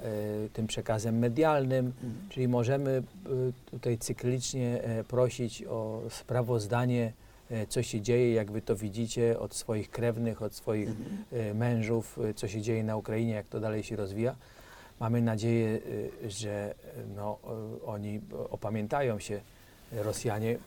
tym 0.54 0.68
przekazem 0.68 1.20
medialnym, 1.20 1.94
czyli 2.30 2.48
możemy 2.48 3.04
tutaj 3.72 3.98
cyklicznie 3.98 4.84
e, 4.84 5.04
prosić 5.04 5.64
o 5.64 6.02
sprawozdanie, 6.10 7.06
e, 7.06 7.25
co 7.70 7.84
się 7.84 8.02
dzieje, 8.02 8.34
jak 8.34 8.52
wy 8.52 8.62
to 8.62 8.76
widzicie, 8.76 9.40
od 9.40 9.54
swoich 9.54 9.90
krewnych, 9.90 10.42
od 10.42 10.54
swoich 10.54 10.90
e, 11.32 11.54
mężów, 11.54 12.20
e, 12.20 12.34
co 12.34 12.48
się 12.48 12.62
dzieje 12.62 12.84
na 12.84 12.98
Ukrainie, 12.98 13.34
jak 13.34 13.48
to 13.48 13.60
dalej 13.60 13.84
się 13.84 13.96
rozwija. 13.96 14.36
Mamy 15.00 15.22
nadzieję, 15.22 15.80
e, 16.26 16.30
że 16.30 16.52
e, 16.72 16.76
no, 17.16 17.38
e, 17.44 17.86
oni 17.86 18.22
opamiętają 18.50 19.20
się, 19.20 19.42
e, 19.94 20.04
Rosjanie, 20.04 20.52
e, 20.52 20.58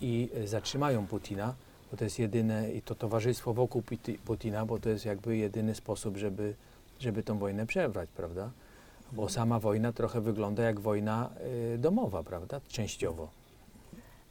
i 0.00 0.28
zatrzymają 0.44 1.06
Putina, 1.06 1.54
bo 1.90 1.96
to 1.96 2.04
jest 2.04 2.18
jedyne, 2.18 2.72
i 2.72 2.82
to 2.82 2.94
towarzystwo 2.94 3.54
wokół 3.54 3.82
Putina, 4.24 4.66
bo 4.66 4.78
to 4.78 4.88
jest 4.88 5.04
jakby 5.04 5.36
jedyny 5.36 5.74
sposób, 5.74 6.16
żeby, 6.16 6.54
żeby 7.00 7.22
tą 7.22 7.38
wojnę 7.38 7.66
przerwać, 7.66 8.10
prawda? 8.16 8.50
Bo 9.12 9.28
sama 9.28 9.58
wojna 9.58 9.92
trochę 9.92 10.20
wygląda 10.20 10.62
jak 10.62 10.80
wojna 10.80 11.30
e, 11.74 11.78
domowa, 11.78 12.22
prawda? 12.22 12.60
Częściowo. 12.68 13.41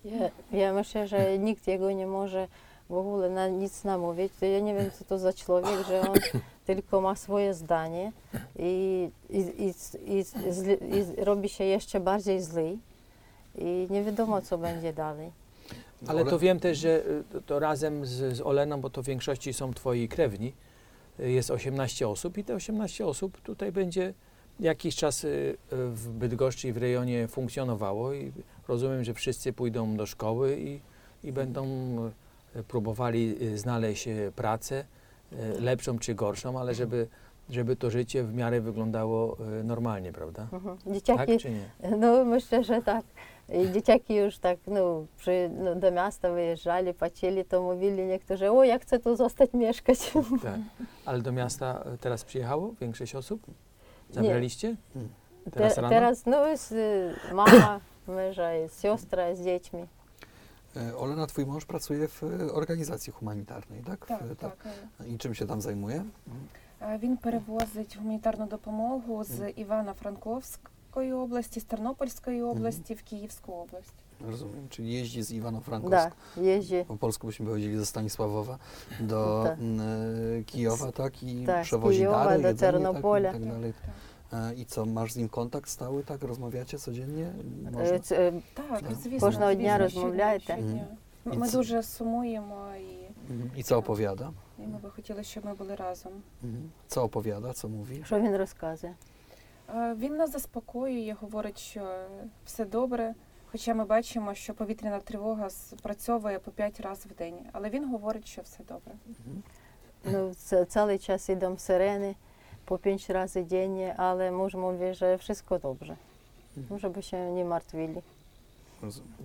Ja, 0.06 0.30
ja 0.60 0.74
myślę, 0.74 1.08
że 1.08 1.38
nikt 1.38 1.68
jego 1.68 1.92
nie 1.92 2.08
może 2.08 2.48
w 2.90 2.94
ogóle 2.94 3.30
na 3.30 3.48
nic 3.48 3.84
namówić. 3.84 4.34
Ja 4.42 4.60
nie 4.60 4.74
wiem, 4.76 4.92
co 4.92 5.06
to 5.06 5.20
za 5.20 5.34
człowiek, 5.34 5.88
że 5.88 6.02
on 6.02 6.16
tylko 6.68 7.02
ma 7.02 7.16
swoje 7.16 7.54
zdanie 7.54 8.12
i, 8.60 9.10
i, 9.30 9.38
i, 9.38 9.74
i, 10.18 10.24
zli, 10.54 10.74
i 10.74 11.24
robi 11.24 11.50
się 11.50 11.64
jeszcze 11.64 12.00
bardziej 12.00 12.42
zły 12.42 12.78
i 13.58 13.88
nie 13.90 14.04
wiadomo, 14.04 14.42
co 14.42 14.58
będzie 14.58 14.94
dalej. 14.94 15.32
Ale 16.08 16.22
Ole- 16.22 16.30
to 16.30 16.40
wiem 16.40 16.60
też, 16.60 16.78
że 16.78 17.06
y, 17.06 17.24
to, 17.32 17.42
to 17.42 17.60
razem 17.60 18.06
z, 18.06 18.38
z 18.38 18.42
Oleną, 18.42 18.82
bo 18.82 18.90
to 18.90 19.04
w 19.04 19.06
większości 19.06 19.54
są 19.54 19.74
twoi 19.74 20.08
krewni, 20.08 20.54
y, 21.20 21.32
jest 21.32 21.52
18 21.52 22.08
osób 22.08 22.38
i 22.38 22.44
te 22.44 22.56
18 22.56 23.06
osób 23.06 23.42
tutaj 23.42 23.72
będzie 23.72 24.14
jakiś 24.60 24.96
czas 24.96 25.24
y, 25.24 25.58
w 25.72 26.10
Bydgoszczy 26.10 26.68
i 26.68 26.74
w 26.74 26.78
rejonie 26.78 27.28
funkcjonowało 27.28 28.14
i 28.14 28.32
rozumiem, 28.68 29.04
że 29.04 29.14
wszyscy 29.14 29.54
pójdą 29.54 29.96
do 29.98 30.06
szkoły 30.06 30.58
i, 30.60 30.80
i 31.24 31.32
będą 31.32 31.66
y, 32.56 32.64
próbowali 32.64 33.38
y, 33.42 33.58
znaleźć 33.58 34.08
y, 34.08 34.32
pracę, 34.36 34.86
lepszą 35.60 36.00
czy 36.00 36.16
gorszą, 36.16 36.60
ale 36.60 36.74
żeby, 36.76 37.08
żeby 37.50 37.76
to 37.76 37.90
życie 37.90 38.24
w 38.24 38.34
miarę 38.34 38.62
wyglądało 38.62 39.38
normalnie, 39.64 40.12
prawda? 40.14 40.48
Mhm. 40.54 40.78
Tak 40.78 40.94
Dzieciaki, 40.94 41.38
czy 41.38 41.52
nie? 41.52 41.98
no 41.98 42.26
myślę, 42.26 42.64
że 42.64 42.82
tak. 42.82 43.06
I 43.50 43.72
dzieciaki 43.72 44.16
już 44.16 44.38
tak 44.38 44.60
no, 44.68 45.06
przy, 45.18 45.50
no, 45.58 45.76
do 45.76 45.92
miasta 45.92 46.32
wyjeżdżali, 46.32 46.94
patrzyli, 46.94 47.46
to 47.46 47.62
mówili 47.62 48.04
niektórzy, 48.04 48.52
o 48.52 48.64
ja 48.64 48.80
chcę 48.80 49.00
tu 49.00 49.16
zostać 49.16 49.54
mieszkać. 49.54 50.12
Tak. 50.44 50.60
Ale 51.06 51.22
do 51.22 51.32
miasta 51.32 51.84
teraz 52.02 52.24
przyjechało 52.24 52.74
większość 52.82 53.16
osób? 53.16 53.42
Zabraliście? 54.10 54.76
Teraz 55.52 55.76
Te, 55.76 55.82
rano? 55.82 55.94
teraz 55.94 56.26
no, 56.26 56.48
jest 56.48 56.76
mama, 57.34 57.80
męża, 58.11 58.53
jest 58.53 58.83
siostra, 58.83 59.29
jest 59.29 59.41
z 59.43 59.45
dziećmi. 59.45 59.87
E, 60.77 60.97
Olena, 60.97 61.27
twój 61.27 61.47
mąż 61.47 61.65
pracuje 61.65 62.09
w 62.09 62.23
e, 62.23 62.53
organizacji 62.53 63.13
humanitarnej, 63.13 63.83
tak? 63.85 64.07
Так, 64.07 64.23
W- 64.23 64.37
так. 64.37 64.57
е. 65.01 65.09
I 65.09 65.19
czym 65.19 65.35
się 65.35 65.47
tam 65.47 65.61
zajmuje? 65.61 66.05
Е, 66.83 66.99
Він 66.99 67.17
перевозить 67.17 67.97
гуманітарну 67.99 68.47
допомогу 68.47 69.25
з 69.25 69.41
Мгм. 69.41 69.51
Івано-Франковської 69.57 71.13
області, 71.13 71.61
з 71.61 71.65
Тернопільської 71.65 72.43
області 72.43 72.95
в 72.95 73.03
Київську 73.03 73.53
область. 73.53 73.95
Rozumiem, 74.31 74.69
czyli 74.71 74.93
jeździ 74.93 75.23
z 75.23 75.33
Iwano-Frankowska. 75.33 76.11
Да, 76.37 76.43
jeździ. 76.43 76.85
Po 76.89 76.97
polsku 76.97 77.27
byśmy 77.27 77.47
powiedzieli 77.47 77.77
ze 77.79 77.87
Stanisławowa 77.87 78.59
do 79.01 79.43
Tak. 79.45 79.59
m, 79.59 79.81
e, 80.41 80.45
Kijowa, 80.45 80.93
tak? 80.93 81.23
I 81.23 81.45
Tak, 81.47 81.65
z 81.65 81.69
przewozi 81.69 81.99
Kijowa 81.99 82.25
dary, 82.25 82.43
do 82.43 82.49
jedzenie, 82.49 82.73
Ternopola. 82.73 83.33
Tak, 83.33 83.41
i 83.41 83.45
tak 83.45 83.53
dalej. 83.53 83.71
E, 83.71 83.75
I 84.58 84.66
co, 84.66 84.86
masz 84.86 85.12
z 85.14 85.18
nim 85.18 85.30
kontakt 85.30 85.70
stały, 85.70 86.04
tak? 86.04 86.24
Rozmawiacie 86.24 86.78
codziennie? 86.78 87.26
Е, 87.68 87.72
Można? 87.72 88.00
ц- 88.00 88.16
е, 88.28 88.32
Так, 88.54 88.80
Так. 88.82 88.94
звісно. 88.96 89.28
Кожного 89.28 89.54
дня 89.54 89.64
звісно, 89.78 89.84
розмовляєте? 90.02 90.54
щодня. 90.54 90.88
Мгм. 91.26 91.40
Ми 91.40 91.48
це- 91.48 91.58
дуже 91.58 91.84
сумуємо 91.84 92.68
і, 92.80 93.12
Mhm. 93.34 93.50
I 93.58 93.64
co 93.64 93.76
opowiada? 93.84 94.32
і 94.60 94.68
ми 94.68 94.78
би 94.78 94.90
хотіли, 94.90 95.24
щоб 95.24 95.46
ми 95.46 95.54
були 95.54 95.76
разом. 95.76 96.12
Mhm. 96.44 96.68
Co 96.90 97.04
opowiada, 97.10 97.54
co 97.54 97.70
mówi? 97.70 98.04
Що 98.06 98.20
він 98.20 98.38
розказує? 98.38 98.96
Е, 99.76 99.94
Він 100.00 100.16
нас 100.18 100.32
заспокоює, 100.32 101.16
говорить, 101.22 101.58
що 101.60 101.96
все 102.46 102.66
добре. 102.66 103.14
Хоча 103.52 103.74
ми 103.74 103.86
бачимо, 103.86 104.34
що 104.34 104.54
повітряна 104.54 105.00
тривога 105.00 105.50
спрацьовує 105.50 106.40
по 106.40 106.52
5 106.52 106.80
разів 106.80 107.12
в 107.12 107.16
день. 107.16 107.36
Але 107.52 107.70
він 107.70 107.90
говорить, 107.92 108.28
що 108.28 108.42
все 108.42 108.64
добре. 108.64 108.94
Ну, 110.06 110.34
це, 110.34 110.66
цілий 110.66 111.00
час 111.00 111.30
йдемо 111.30 111.58
сирени 111.58 112.16
po 112.66 112.78
pięć 112.78 113.10
razy 113.10 113.46
dziennie, 113.46 113.98
ale 113.98 114.32
mąż 114.32 114.54
mówi, 114.54 114.94
że 114.94 115.18
wszystko 115.18 115.60
dobrze, 115.60 115.96
mhm. 116.58 116.80
żeby 116.80 117.04
się 117.04 117.32
nie 117.32 117.46
martwili. 117.46 118.02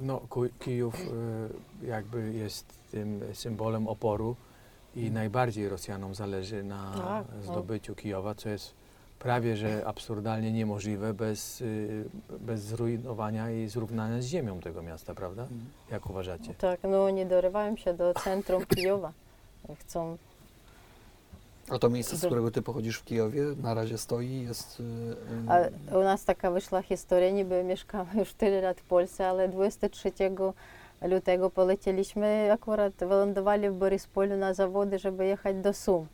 No, 0.02 0.20
Kijów 0.58 0.94
e, 1.82 1.86
jakby 1.86 2.32
jest 2.32 2.66
tym 2.90 3.20
symbolem 3.32 3.88
oporu 3.88 4.36
i 4.94 4.98
mhm. 4.98 5.14
najbardziej 5.14 5.68
Rosjanom 5.68 6.14
zależy 6.14 6.64
na 6.64 6.92
tak, 6.96 7.26
no. 7.36 7.52
zdobyciu. 7.52 7.94
Kijowa, 7.94 8.34
co 8.34 8.48
jest 8.48 8.74
prawie 9.18 9.56
że 9.56 9.86
absurdalnie 9.86 10.52
niemożliwe 10.52 11.14
bez, 11.14 11.62
e, 11.62 12.38
bez 12.38 12.60
zrujnowania 12.60 13.50
i 13.50 13.68
zrównania 13.68 14.22
z 14.22 14.24
ziemią 14.24 14.60
tego 14.60 14.82
miasta, 14.82 15.14
prawda? 15.14 15.42
Mhm. 15.42 15.60
Jak 15.90 16.10
uważacie? 16.10 16.54
Tak, 16.54 16.80
no 16.82 17.10
nie 17.10 17.26
dorywają 17.26 17.76
się 17.76 17.94
do 17.94 18.14
centrum 18.14 18.66
Kijowa. 18.66 19.12
Chcą 19.80 20.16
a 21.70 21.78
to 21.78 21.90
miejsce, 21.90 22.16
z 22.16 22.26
którego 22.26 22.50
ty 22.50 22.62
pochodzisz 22.62 22.98
w 22.98 23.04
Kijowie, 23.04 23.42
na 23.62 23.74
razie 23.74 23.98
stoi, 23.98 24.42
jest... 24.42 24.80
Y, 24.80 24.82
y, 24.82 25.92
A 25.92 25.96
u 25.96 26.02
nas 26.02 26.24
taka 26.24 26.50
wyszła 26.50 26.82
historia, 26.82 27.30
niby 27.30 27.64
mieszkamy 27.64 28.10
już 28.14 28.32
tyle 28.32 28.60
lat 28.60 28.80
w 28.80 28.84
Polsce, 28.84 29.28
ale 29.28 29.48
23 29.48 30.12
lutego 31.02 31.50
polecieliśmy, 31.50 32.48
akurat 32.52 32.92
wylądowali 32.98 33.70
w 33.70 33.74
Boryspolu 33.74 34.36
na 34.36 34.54
zawody, 34.54 34.98
żeby 34.98 35.26
jechać 35.26 35.56
do 35.56 35.72
Sum. 35.72 36.06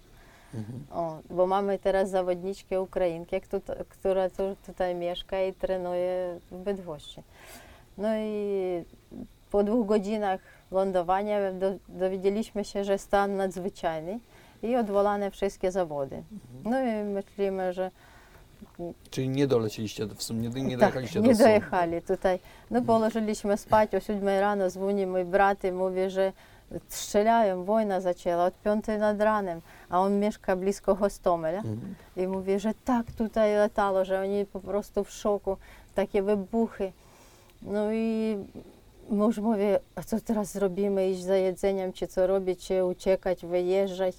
Mhm. 0.55 0.85
O, 0.91 1.19
bo 1.31 1.47
mamy 1.47 1.79
teraz 1.79 2.11
zawodniczkę 2.11 2.83
Ukrainkę, 2.83 3.41
która 3.89 4.31
tu, 4.31 4.43
tutaj 4.67 4.95
mieszka 4.95 5.43
i 5.43 5.53
trenuje 5.53 6.39
w 6.51 6.57
Bydgoszczy. 6.57 7.23
No 7.99 8.09
i 8.17 8.85
po 9.51 9.65
dwóch 9.65 9.87
godzinach 9.87 10.41
lądowania 10.71 11.39
dowiedzieliśmy 11.89 12.65
się, 12.65 12.85
że 12.85 12.99
stan 12.99 13.37
nadzwyczajny 13.37 14.19
i 14.63 14.77
odwolane 14.77 15.31
wszystkie 15.31 15.71
zawody. 15.73 16.23
No 16.65 16.81
i 16.81 17.05
myślimy, 17.05 17.73
że 17.73 17.91
Czyli 19.11 19.29
nie 19.29 19.47
dolecieliście, 19.47 20.07
do- 20.07 20.15
w 20.15 20.23
sumie 20.23 20.49
nie, 20.49 20.63
nie 20.63 20.71
tak, 20.71 20.81
dojechaliście 20.81 21.21
nie 21.21 21.29
do 21.29 21.35
Sum. 21.35 21.45
dojechali 21.45 22.03
tutaj. 22.03 22.39
No 22.71 22.83
położyliśmy 22.83 23.57
spać, 23.57 23.95
o 23.95 24.01
7 24.01 24.29
rano 24.41 24.71
dzwoni 24.71 25.07
mój 25.07 25.25
brat 25.25 25.65
i 25.65 25.73
mówi, 25.73 26.11
że 26.11 26.33
strzelają, 26.89 27.65
wojna 27.65 28.01
zaczęła 28.01 28.45
od 28.45 28.55
5 28.55 28.85
nad 28.99 29.21
ranem, 29.21 29.61
a 29.91 30.01
on 30.01 30.21
mieszka 30.21 30.57
blisko 30.57 30.95
Hostomela. 30.95 31.59
Mhm. 31.59 31.95
I 32.17 32.27
mówi, 32.27 32.59
że 32.61 32.73
tak 32.85 33.07
tutaj 33.13 33.55
latało, 33.57 34.05
że 34.05 34.21
oni 34.21 34.47
po 34.47 34.61
prostu 34.61 35.05
w 35.05 35.11
szoku, 35.11 35.57
takie 35.95 36.23
wybuchy. 36.23 36.93
No 37.63 37.93
i 37.93 38.37
mąż 39.11 39.39
mówi, 39.39 39.63
a 39.95 40.03
co 40.03 40.21
teraz 40.21 40.53
zrobimy, 40.53 41.09
iść 41.11 41.23
za 41.23 41.37
jedzeniem, 41.37 41.93
czy 41.93 42.07
co 42.07 42.27
robić, 42.27 42.67
czy 42.67 42.85
uciekać, 42.85 43.47
wyjeżdżać. 43.47 44.17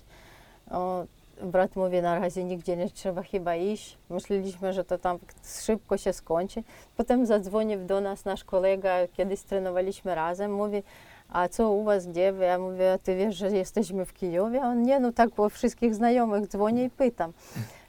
O, 0.73 1.05
brat 1.41 1.75
mówi, 1.75 2.01
na 2.01 2.19
razie 2.19 2.43
nigdzie 2.43 2.77
nie 2.77 2.89
trzeba 2.89 3.23
chyba 3.23 3.55
iść. 3.55 3.97
Myśleliśmy, 4.09 4.73
że 4.73 4.83
to 4.83 4.97
tam 4.97 5.19
szybko 5.61 5.97
się 5.97 6.13
skończy. 6.13 6.63
Potem 6.97 7.25
zadzwonił 7.25 7.85
do 7.85 8.01
nas 8.01 8.25
nasz 8.25 8.43
kolega, 8.43 8.95
kiedyś 9.13 9.41
trenowaliśmy 9.41 10.15
razem, 10.15 10.53
mówi, 10.53 10.83
a 11.29 11.47
co 11.47 11.71
u 11.71 11.83
was, 11.83 12.07
gdzie 12.07 12.33
wy? 12.33 12.43
Ja 12.43 12.59
mówię, 12.59 12.99
ty 13.03 13.15
wiesz, 13.15 13.35
że 13.35 13.51
jesteśmy 13.51 14.05
w 14.05 14.13
Kijowie? 14.13 14.61
A 14.61 14.67
on 14.67 14.83
nie, 14.83 14.99
no 14.99 15.11
tak 15.11 15.31
po 15.31 15.49
wszystkich 15.49 15.95
znajomych 15.95 16.47
dzwonię 16.47 16.83
i 16.83 16.89
pytam, 16.89 17.33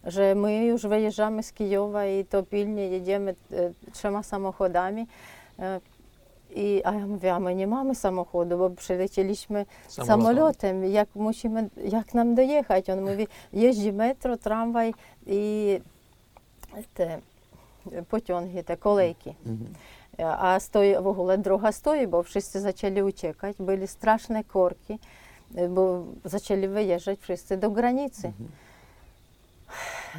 że 0.04 0.34
my 0.34 0.64
już 0.64 0.86
wyjeżdżamy 0.86 1.42
z 1.42 1.52
Kijowa 1.52 2.06
i 2.06 2.24
to 2.24 2.42
pilnie 2.42 2.88
jedziemy 2.88 3.34
e, 3.52 3.90
trzema 3.92 4.22
samochodami. 4.22 5.06
E, 6.50 6.54
I, 6.54 6.84
a 6.84 6.92
ja 6.94 7.06
mówię, 7.06 7.34
a 7.34 7.40
my 7.40 7.54
nie 7.54 7.66
mamy 7.66 7.94
samochodu, 7.94 8.58
bo 8.58 8.70
przylecieliśmy 8.70 9.66
Samolotem. 9.88 10.06
samolotem, 10.06 10.84
jak 10.84 11.08
musimy, 11.14 11.70
jak 11.84 12.14
nam 12.14 12.34
dojechać? 12.34 12.90
On 12.90 13.00
mówi, 13.02 13.26
jeździ 13.52 13.92
metro, 13.92 14.36
tramwaj 14.36 14.94
i 15.26 15.80
te 16.94 17.20
pociąги, 18.08 18.62
te 18.62 18.76
kolejки. 18.76 19.34
Mhm. 19.46 19.74
А 20.18 20.60
стої, 20.60 20.98
в 20.98 21.06
ogóle 21.06 21.38
droga 21.38 21.72
stoi, 21.72 22.06
bo 22.06 22.22
wszyscy 22.22 22.60
zaczęli 22.60 23.02
uciekać, 23.02 23.56
byli 23.60 23.86
straszne 23.88 24.44
korki, 24.44 24.98
bo 25.70 26.04
zaczęli 26.24 26.68
wyjeżdżać 26.68 27.18
wszyscy 27.20 27.56
do 27.56 27.70
granicy. 27.70 28.26
Mhm. 28.26 28.48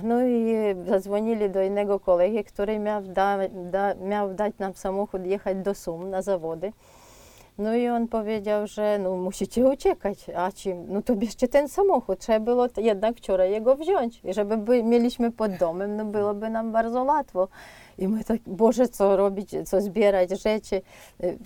No 0.03 0.23
i 0.25 0.55
zadzwonili 0.87 1.49
do 1.49 1.63
innego 1.63 1.99
kolegi, 1.99 2.43
który 2.43 2.79
miał, 2.79 3.01
da, 3.01 3.37
da, 3.71 3.95
miał 3.95 4.33
dać 4.33 4.53
nam 4.59 4.73
samochód 4.73 5.25
jechać 5.25 5.57
do 5.57 5.73
Sum 5.75 6.09
na 6.09 6.21
zawody. 6.21 6.71
No 7.57 7.75
i 7.75 7.87
on 7.87 8.07
powiedział, 8.07 8.67
że 8.67 8.99
no 8.99 9.15
musicie 9.15 9.65
uciekać, 9.65 10.29
a 10.35 10.51
czym? 10.51 10.85
No 10.87 11.01
to 11.01 11.15
bierzcie 11.15 11.47
ten 11.47 11.69
samochód, 11.69 12.19
trzeba 12.19 12.39
było 12.39 12.67
jednak 12.77 13.17
wczoraj 13.17 13.51
jego 13.51 13.75
wziąć, 13.75 14.21
i 14.23 14.33
żeby 14.33 14.57
by, 14.57 14.83
mieliśmy 14.83 15.31
pod 15.31 15.57
domem, 15.57 15.95
no 15.95 16.05
byłoby 16.05 16.49
nam 16.49 16.71
bardzo 16.71 17.03
łatwo. 17.03 17.47
I 17.97 18.07
my 18.07 18.23
tak, 18.23 18.39
Boże, 18.47 18.87
co 18.87 19.17
robić, 19.17 19.55
co 19.65 19.81
zbierać 19.81 20.29
rzeczy, 20.41 20.81
y, 21.23 21.37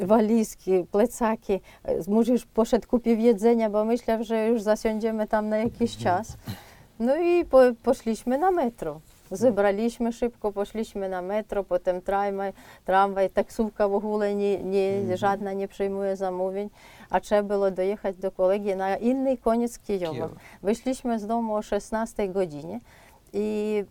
walizki, 0.00 0.84
plecaki. 0.90 1.60
Mąż 2.08 2.28
już 2.28 2.46
poszedł 2.46 2.88
kupił 2.88 3.18
jedzenia, 3.18 3.70
bo 3.70 3.84
myślał, 3.84 4.24
że 4.24 4.48
już 4.48 4.62
zasiądziemy 4.62 5.26
tam 5.26 5.48
na 5.48 5.58
jakiś 5.58 5.96
czas. 5.96 6.36
No 7.00 7.16
i 7.16 7.44
po, 7.44 7.58
poszliśmy 7.82 8.38
na 8.38 8.50
metro. 8.50 9.00
Zebraliśmy 9.30 10.12
szybko, 10.12 10.52
poszliśmy 10.52 11.08
na 11.08 11.22
metro, 11.22 11.64
potem 11.64 12.02
tramwaj, 12.02 12.52
tramwaj 12.84 13.30
taksówka 13.30 13.88
w 13.88 13.94
ogóle 13.94 14.34
nie, 14.34 14.62
nie, 14.62 14.92
Mhm. 14.98 15.16
żadna 15.16 15.52
nie 15.52 15.68
przyjmuje 15.68 16.16
zamówień, 16.16 16.70
a 17.10 17.20
trzeba 17.20 17.42
było 17.42 17.70
dojechać 17.70 18.16
do 18.16 18.30
kolegi 18.30 18.76
na 18.76 18.96
inny 18.96 19.36
koniec 19.36 19.78
Kijowa. 19.78 20.14
Kijowa. 20.14 20.34
Wyszliśmy 20.62 21.18
z 21.18 21.26
domu 21.26 21.54
o 21.54 21.62
16 21.62 22.28
godzinie 22.28 22.80
i 23.32 23.84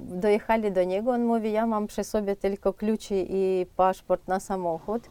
dojechali 0.00 0.72
do 0.72 0.84
niego. 0.84 1.10
On 1.10 1.24
mówi, 1.24 1.52
ja 1.52 1.66
mam 1.66 1.86
przy 1.86 2.04
sobie 2.04 2.36
tylko 2.36 2.72
kluczy 2.72 3.26
i 3.28 3.66
paszport 3.76 4.28
na 4.28 4.40
samochód, 4.40 5.02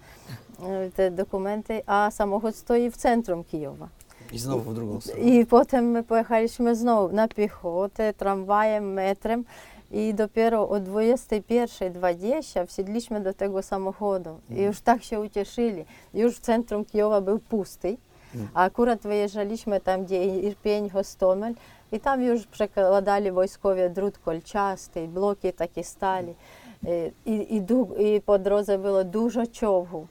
e, 0.63 0.91
te 0.91 1.11
dokumenty, 1.11 1.81
a 1.85 2.11
samochód 2.11 2.55
stoi 2.55 2.91
w 2.91 2.97
centrum 2.97 3.43
Kijowa. 3.43 3.87
I 4.31 4.39
znowu 4.39 4.71
w 4.71 4.73
drugą 4.73 5.01
stronę. 5.01 5.21
I 5.21 5.45
potem 5.45 5.85
my 5.91 6.03
pojechaliśmy 6.03 6.75
znowu 6.75 7.15
na 7.15 7.27
piechotę, 7.27 8.13
tramwajem, 8.13 8.93
metrem. 8.93 9.43
I 9.91 10.13
dopiero 10.13 10.69
o 10.69 10.75
21.20 10.75 12.65
wsiedliśmy 12.67 13.21
do 13.21 13.33
tego 13.33 13.61
samochodu. 13.61 14.39
I 14.49 14.61
już 14.61 14.81
tak 14.81 15.03
się 15.03 15.19
ucieszyli. 15.19 15.85
Już 16.13 16.35
w 16.35 16.39
centrum 16.39 16.85
Kijowa 16.85 17.21
był 17.21 17.39
pusty. 17.39 17.97
Mhm. 18.35 18.49
A 18.53 18.63
akurat 18.63 19.01
wyjeżdżaliśmy 19.01 19.79
tam, 19.79 20.05
gdzie 20.05 20.25
Irpień, 20.39 20.89
Hostomel. 20.89 21.53
I 21.91 21.99
tam 21.99 22.21
już 22.21 22.47
przekładali 22.47 23.31
wojskowie 23.31 23.89
drut 23.89 24.17
kolczasty, 24.17 25.07
bloki 25.07 25.53
takie 25.53 25.83
stali. 25.83 26.35
Y, 26.83 27.11
I, 27.25 27.55
i, 27.55 27.61
dług- 27.61 27.99
i 27.99 28.21
po 28.21 28.39
drodze 28.39 28.77
było 28.77 29.03
dużo 29.03 29.47
czołgów. 29.47 30.07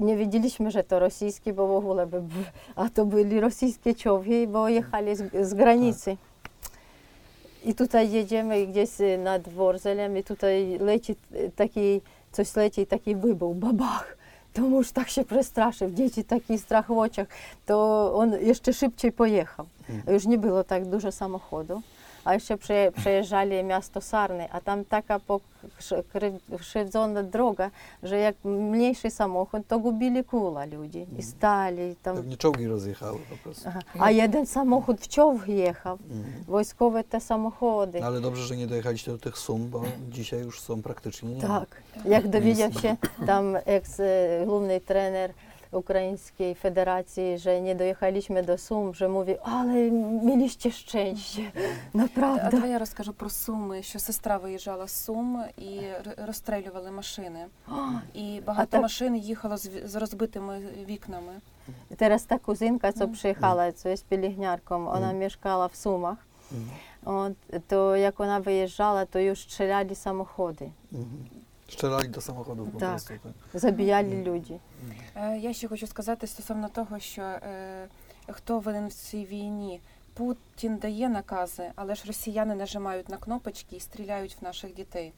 Nie 0.00 0.16
wiedzieliśmy, 0.16 0.70
że 0.70 0.84
to 0.84 0.98
rosyjskie, 0.98 1.52
bo 1.52 1.66
w 1.68 1.76
ogóle 1.76 2.06
by, 2.06 2.22
a 2.76 2.88
to 2.88 3.04
byli 3.04 3.40
rosyjskie 3.40 3.94
czołgi, 3.94 4.46
bo 4.46 4.68
jechali 4.68 5.16
z, 5.16 5.48
z 5.48 5.54
granicy. 5.54 6.16
I 7.64 7.74
tutaj 7.74 8.10
jedziemy 8.10 8.66
gdzieś 8.66 9.00
y, 9.00 9.18
nad 9.18 9.48
Worzelem 9.48 10.18
i 10.18 10.24
tutaj 10.24 10.78
leci 10.78 11.16
y, 11.34 11.50
taki, 11.56 12.00
coś 12.32 12.56
leci, 12.56 12.86
taki 12.86 13.16
wybuch, 13.16 13.56
babach. 13.56 14.16
To 14.52 14.62
mąż 14.62 14.92
tak 14.92 15.08
się 15.08 15.24
przestraszył, 15.24 15.90
dzieci 15.90 16.24
taki 16.24 16.58
strach 16.58 16.86
w 16.86 16.98
oczach, 16.98 17.26
to 17.66 18.12
on 18.14 18.32
jeszcze 18.40 18.72
szybciej 18.72 19.12
pojechał. 19.12 19.66
Mhm. 19.90 20.14
Już 20.14 20.26
nie 20.26 20.38
było 20.38 20.64
tak 20.64 20.86
dużo 20.86 21.12
samochodu. 21.12 21.82
A 22.26 22.34
jeszcze 22.34 22.58
prze, 22.58 22.92
przejeżdżali 22.96 23.64
miasto 23.64 24.00
Sarny, 24.00 24.48
a 24.52 24.60
tam 24.60 24.84
taka 24.84 25.20
pokrzywdzona 26.50 27.22
droga, 27.22 27.70
że 28.02 28.16
jak 28.18 28.34
mniejszy 28.44 29.10
samochód, 29.10 29.62
to 29.68 29.78
gubili 29.78 30.24
kula 30.24 30.64
ludzi 30.64 31.06
i 31.18 31.22
stali. 31.22 31.82
i 31.82 31.96
Tam. 31.96 32.16
Pewnie 32.16 32.36
czołgi 32.36 32.66
rozjechały 32.66 33.18
po 33.30 33.36
prostu. 33.36 33.64
Aha. 33.68 33.80
A 33.98 34.10
jeden 34.10 34.46
samochód 34.46 35.00
w 35.00 35.08
czołg 35.08 35.48
jechał, 35.48 35.98
Mhm. 36.10 36.44
wojskowe 36.48 37.04
te 37.04 37.20
samochody. 37.20 38.00
No 38.00 38.06
ale 38.06 38.20
dobrze, 38.20 38.42
że 38.46 38.56
nie 38.56 38.66
dojechaliście 38.66 39.10
do 39.12 39.18
tych 39.18 39.38
sum, 39.38 39.68
bo 39.70 39.82
dzisiaj 40.10 40.40
już 40.40 40.60
są 40.60 40.82
praktycznie 40.82 41.30
nie. 41.34 41.40
Tak, 41.42 41.82
jak 42.04 42.28
dowiedział 42.28 42.72
się 42.72 42.96
tam 43.26 43.56
eks 43.66 44.00
e, 44.00 44.44
Українській 45.70 46.54
Федерації 46.54 47.36
вже 47.36 47.60
не 47.60 47.74
доїхали 47.74 48.42
до 48.46 48.58
Сум, 48.58 48.90
вже 48.90 49.08
мові, 49.08 49.38
але 49.42 49.90
міліще 50.22 50.70
щęście, 50.70 51.52
направда. 51.94 52.42
А 52.46 52.50
давай 52.50 52.70
я 52.70 52.78
розкажу 52.78 53.12
про 53.12 53.30
Суми, 53.30 53.82
що 53.82 53.98
сестра 53.98 54.36
виїжджала 54.36 54.86
з 54.86 55.04
Сум 55.04 55.44
і 55.58 55.80
розстрілювали 56.26 56.90
машини. 56.90 57.46
І 58.14 58.40
багато 58.46 58.70
так... 58.70 58.82
машин 58.82 59.16
їхало 59.16 59.56
з 59.84 59.94
розбитими 59.94 60.60
вікнами. 60.88 61.32
Зараз 61.98 62.22
та 62.22 62.38
кузинка, 62.38 62.92
що 62.92 63.08
приїхала 63.08 63.72
co 63.72 63.88
jest 63.88 64.04
pielęgniarką, 64.08 64.88
ona 64.88 65.12
mieszkała 65.12 65.68
w 65.68 65.76
Sumach. 65.76 66.26
От, 67.04 67.32
то 67.68 67.96
як 67.96 68.18
вона 68.18 68.38
виїжджала, 68.38 69.04
то 69.04 69.18
її 69.18 69.36
стріляли 69.36 69.94
самоходи. 69.94 70.70
Strzelali 71.68 72.08
do 72.08 72.20
samochodów 72.20 72.70
po 72.70 72.78
Tak. 72.80 72.90
prostu. 72.90 73.12
Tak. 73.52 73.60
zabijali 73.60 74.22
ludzi. 74.24 74.58
Е, 75.16 75.38
Я 75.38 75.52
ще 75.52 75.68
хочу 75.68 75.86
сказати 75.86 76.26
стосовно 76.26 76.68
того, 76.68 76.98
що 76.98 77.22
е, 77.22 77.88
хто 78.30 78.58
винен 78.58 78.88
в 78.88 78.92
цій 78.92 79.24
війні. 79.24 79.80
Путін 80.14 80.76
дає 80.76 81.08
накази, 81.08 81.70
але 81.76 81.94
ж 81.94 82.06
росіяни 82.06 82.54
нажимають 82.54 83.08
на 83.08 83.16
кнопочки 83.16 83.76
і 83.76 83.80
стріляють 83.80 84.36
в 84.40 84.44
наших 84.44 84.74
дітей. 84.74 85.12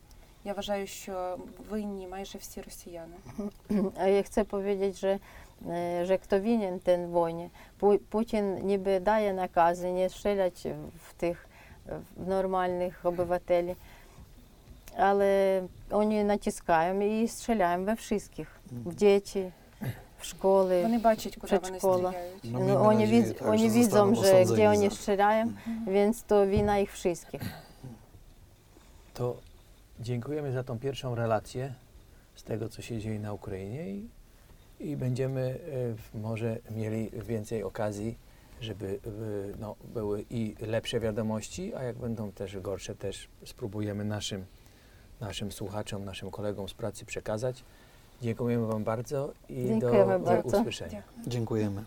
Я 0.45 0.53
вважаю, 0.53 0.87
що 0.87 1.39
винні 1.71 2.07
майже 2.09 2.39
всі 2.39 2.61
росіяни. 2.63 3.17
A 3.97 4.07
ja 4.09 4.23
chcę 4.23 4.45
powiedzieć, 4.45 5.01
że, 5.01 5.19
e, 5.69 6.07
że 6.07 6.19
kto 6.19 6.41
winien 6.41 6.81
ten 6.81 7.11
wojnie. 7.11 7.51
Pu- 7.81 7.99
Putin 8.11 8.67
niby 8.67 9.01
daje 9.01 9.33
nakazy 9.33 9.93
nie 9.93 10.09
strzelać 10.11 10.67
w 11.09 11.15
tych 11.15 11.49
w 12.17 12.27
normalnych 12.29 13.07
obywateli, 13.07 13.75
ale 14.98 15.62
oni 15.92 16.24
naciskają 16.24 17.00
i 17.02 17.28
strzelają 17.28 17.86
we 17.86 17.96
wszystkich. 17.96 18.48
W 18.66 18.74
Mhm. 18.78 18.96
dzieci, 18.98 19.52
w 20.18 20.26
szkoły. 20.26 20.82
Вони 20.84 21.00
бачать, 21.00 21.36
куди 21.36 21.56
вони 21.58 21.62
Przedszkola. 21.72 22.10
стріляють. 22.12 22.44
No, 22.44 22.60
No, 22.60 22.66
miejmy 22.66 22.80
oni 22.80 23.00
nadzieję, 23.04 23.24
widz, 23.24 23.40
tak, 23.40 23.48
oni 23.48 23.70
że 23.70 23.76
widzą, 23.76 23.90
zostaną 23.90 24.16
że 24.16 24.22
osądzeni 24.22 24.54
gdzie 24.54 24.70
oni 24.70 24.84
za 24.84 24.90
to. 24.90 24.96
strzelają, 24.96 25.54
więc 25.88 26.24
to 26.24 26.48
wina 26.48 26.80
ich 26.80 26.92
wszystkich. 26.94 27.42
To 29.14 29.38
dziękujemy 30.00 30.52
za 30.52 30.64
tą 30.64 30.80
pierwszą 30.80 31.16
relację 31.16 31.74
z 32.36 32.44
tego, 32.44 32.70
co 32.70 32.82
się 32.82 33.00
dzieje 33.00 33.20
na 33.20 33.34
Ukrainie 33.34 33.90
i, 33.90 34.10
i 34.80 34.98
będziemy 34.98 35.42
e, 35.42 35.58
w- 35.96 36.16
może 36.22 36.58
mieli 36.72 37.10
więcej 37.14 37.64
okazji, 37.64 38.18
żeby 38.62 39.00
e, 39.06 39.58
no, 39.60 39.76
były 39.94 40.26
i 40.30 40.56
lepsze 40.62 41.00
wiadomości, 41.00 41.76
a 41.76 41.84
jak 41.84 41.96
będą 41.98 42.32
też 42.32 42.58
gorsze, 42.60 42.96
też 42.96 43.28
spróbujemy 43.46 44.06
naszym, 44.06 44.46
naszym 45.21 45.53
słuchaczom, 45.53 46.05
naszym 46.05 46.31
kolegom 46.31 46.69
z 46.69 46.75
pracy 46.75 47.05
przekazać. 47.05 47.65
Dziękujemy 48.23 48.67
Wam 48.67 48.85
bardzo 48.85 49.33
i 49.49 49.67
Dziękujemy 49.67 50.19
do, 50.19 50.25
bardzo. 50.25 50.51
do 50.51 50.59
usłyszenia. 50.59 51.03
Dziękujemy. 51.27 51.85